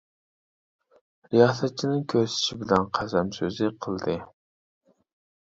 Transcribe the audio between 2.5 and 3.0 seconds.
بىلەن